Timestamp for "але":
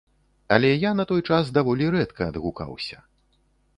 0.55-0.69